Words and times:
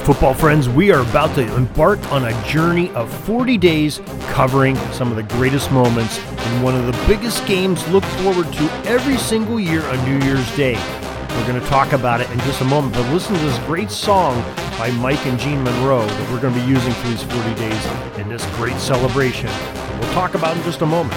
Football 0.00 0.34
friends, 0.34 0.68
we 0.68 0.92
are 0.92 1.00
about 1.00 1.34
to 1.36 1.56
embark 1.56 1.98
on 2.12 2.24
a 2.24 2.44
journey 2.46 2.90
of 2.90 3.10
40 3.24 3.56
days 3.56 4.00
covering 4.32 4.76
some 4.92 5.10
of 5.10 5.16
the 5.16 5.22
greatest 5.22 5.70
moments 5.72 6.18
in 6.18 6.62
one 6.62 6.74
of 6.74 6.84
the 6.86 7.06
biggest 7.06 7.46
games 7.46 7.86
looked 7.88 8.06
forward 8.06 8.52
to 8.52 8.64
every 8.86 9.16
single 9.16 9.58
year 9.58 9.82
on 9.82 10.04
New 10.04 10.24
Year's 10.26 10.56
Day. 10.56 10.74
We're 11.30 11.46
going 11.46 11.60
to 11.60 11.66
talk 11.68 11.92
about 11.92 12.20
it 12.20 12.30
in 12.30 12.38
just 12.40 12.60
a 12.60 12.64
moment, 12.64 12.94
but 12.94 13.10
listen 13.12 13.34
to 13.34 13.40
this 13.40 13.58
great 13.60 13.90
song 13.90 14.42
by 14.78 14.90
Mike 15.00 15.24
and 15.26 15.38
Jean 15.38 15.62
Monroe 15.64 16.06
that 16.06 16.30
we're 16.30 16.40
going 16.40 16.54
to 16.54 16.60
be 16.60 16.66
using 16.66 16.92
for 16.92 17.08
these 17.08 17.22
40 17.22 17.54
days 17.54 17.86
in 18.18 18.28
this 18.28 18.44
great 18.56 18.76
celebration. 18.78 19.50
We'll 19.98 20.12
talk 20.12 20.34
about 20.34 20.56
in 20.56 20.62
just 20.64 20.82
a 20.82 20.86
moment. 20.86 21.14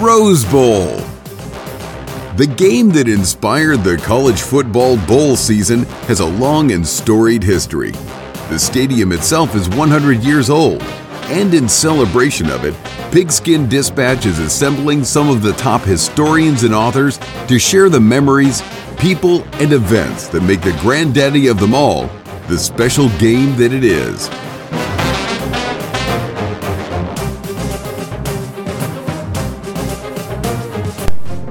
Rose 0.00 0.46
Bowl. 0.46 0.96
The 2.36 2.50
game 2.56 2.88
that 2.90 3.06
inspired 3.06 3.84
the 3.84 3.98
college 3.98 4.40
football 4.40 4.96
bowl 5.06 5.36
season 5.36 5.82
has 6.08 6.20
a 6.20 6.26
long 6.26 6.72
and 6.72 6.86
storied 6.86 7.42
history. 7.42 7.90
The 8.48 8.58
stadium 8.58 9.12
itself 9.12 9.54
is 9.54 9.68
100 9.68 10.24
years 10.24 10.48
old, 10.48 10.80
and 11.24 11.52
in 11.52 11.68
celebration 11.68 12.48
of 12.48 12.64
it, 12.64 12.74
Pigskin 13.12 13.68
Dispatch 13.68 14.24
is 14.24 14.38
assembling 14.38 15.04
some 15.04 15.28
of 15.28 15.42
the 15.42 15.52
top 15.52 15.82
historians 15.82 16.62
and 16.62 16.74
authors 16.74 17.18
to 17.48 17.58
share 17.58 17.90
the 17.90 18.00
memories, 18.00 18.62
people, 18.96 19.42
and 19.60 19.74
events 19.74 20.28
that 20.28 20.42
make 20.44 20.62
the 20.62 20.76
granddaddy 20.80 21.48
of 21.48 21.60
them 21.60 21.74
all 21.74 22.08
the 22.48 22.56
special 22.58 23.10
game 23.18 23.54
that 23.56 23.72
it 23.72 23.84
is. 23.84 24.28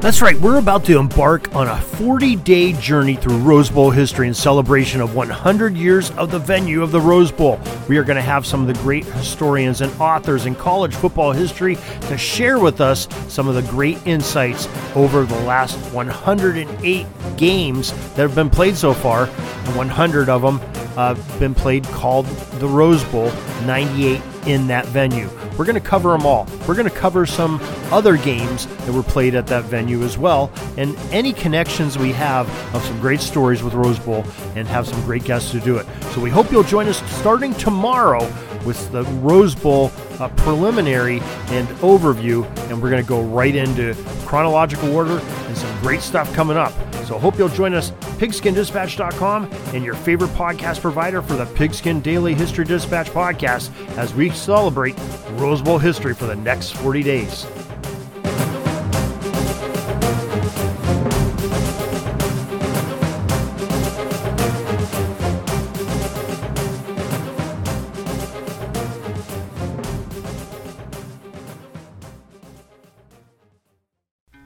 That's 0.01 0.21
right, 0.21 0.39
we're 0.39 0.59
about 0.59 0.85
to 0.85 0.97
embark 0.97 1.53
on 1.53 1.67
a 1.67 1.77
40 1.81 2.37
day 2.37 2.71
journey 2.71 3.15
through 3.15 3.37
Rose 3.39 3.69
Bowl 3.69 3.91
history 3.91 4.29
in 4.29 4.33
celebration 4.33 5.01
of 5.01 5.13
100 5.13 5.75
years 5.75 6.11
of 6.11 6.31
the 6.31 6.39
venue 6.39 6.81
of 6.81 6.91
the 6.91 7.01
Rose 7.01 7.33
Bowl. 7.33 7.59
We 7.89 7.97
are 7.97 8.05
going 8.05 8.15
to 8.15 8.21
have 8.21 8.45
some 8.45 8.61
of 8.61 8.67
the 8.67 8.81
great 8.81 9.03
historians 9.03 9.81
and 9.81 9.91
authors 9.99 10.45
in 10.45 10.55
college 10.55 10.95
football 10.95 11.33
history 11.33 11.75
to 12.03 12.17
share 12.17 12.59
with 12.59 12.79
us 12.79 13.09
some 13.27 13.49
of 13.49 13.55
the 13.55 13.61
great 13.63 13.97
insights 14.07 14.69
over 14.95 15.25
the 15.25 15.39
last 15.41 15.75
108 15.93 17.07
games 17.35 17.91
that 17.91 18.19
have 18.19 18.35
been 18.35 18.49
played 18.49 18.77
so 18.77 18.93
far. 18.93 19.25
and 19.25 19.75
100 19.75 20.29
of 20.29 20.41
them 20.41 20.61
uh, 20.95 21.13
been 21.39 21.53
played 21.53 21.83
called 21.83 22.25
the 22.59 22.67
Rose 22.67 23.03
Bowl, 23.03 23.33
98 23.65 24.21
in 24.47 24.67
that 24.67 24.85
venue. 24.87 25.29
We're 25.57 25.65
going 25.65 25.75
to 25.75 25.81
cover 25.81 26.11
them 26.11 26.25
all. 26.25 26.47
We're 26.67 26.75
going 26.75 26.89
to 26.89 26.95
cover 26.95 27.25
some 27.25 27.59
other 27.91 28.17
games 28.17 28.65
that 28.65 28.91
were 28.91 29.03
played 29.03 29.35
at 29.35 29.47
that 29.47 29.65
venue 29.65 30.03
as 30.03 30.17
well, 30.17 30.51
and 30.77 30.95
any 31.11 31.33
connections 31.33 31.97
we 31.97 32.11
have 32.13 32.47
of 32.75 32.83
some 32.83 32.99
great 32.99 33.21
stories 33.21 33.63
with 33.63 33.73
Rose 33.73 33.99
Bowl 33.99 34.25
and 34.55 34.67
have 34.67 34.87
some 34.87 35.01
great 35.01 35.23
guests 35.23 35.51
to 35.51 35.59
do 35.59 35.77
it. 35.77 35.85
So 36.11 36.21
we 36.21 36.29
hope 36.29 36.51
you'll 36.51 36.63
join 36.63 36.87
us 36.87 37.01
starting 37.19 37.53
tomorrow 37.55 38.23
with 38.65 38.91
the 38.91 39.03
Rose 39.21 39.55
Bowl 39.55 39.91
uh, 40.19 40.27
preliminary 40.29 41.19
and 41.47 41.67
overview, 41.79 42.45
and 42.69 42.81
we're 42.81 42.89
going 42.89 43.01
to 43.01 43.07
go 43.07 43.21
right 43.21 43.55
into 43.55 43.95
chronological 44.25 44.93
order 44.95 45.19
and 45.19 45.57
some 45.57 45.81
great 45.81 46.01
stuff 46.01 46.33
coming 46.33 46.57
up. 46.57 46.73
So 47.05 47.17
hope 47.17 47.39
you'll 47.39 47.49
join 47.49 47.73
us, 47.73 47.89
pigskindispatch.com 48.19 49.49
and 49.73 49.83
your 49.83 49.95
favorite 49.95 50.29
podcast 50.31 50.81
provider 50.81 51.21
for 51.23 51.33
the 51.33 51.47
Pigskin 51.47 52.01
Daily 52.01 52.35
History 52.35 52.65
Dispatch 52.65 53.07
podcast 53.07 53.71
as 53.97 54.13
we 54.29 54.35
celebrate 54.35 54.95
Rose 55.31 55.61
Bowl 55.61 55.79
history 55.79 56.13
for 56.13 56.27
the 56.27 56.35
next 56.35 56.71
40 56.75 57.01
days. 57.01 57.47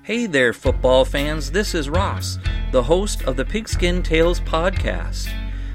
Hey 0.03 0.27
there, 0.27 0.53
football 0.53 1.03
fans. 1.03 1.51
This 1.51 1.73
is 1.73 1.89
Ross, 1.89 2.37
the 2.71 2.83
host 2.83 3.23
of 3.23 3.35
the 3.35 3.43
Pigskin 3.43 4.01
Tales 4.01 4.39
podcast. 4.39 5.42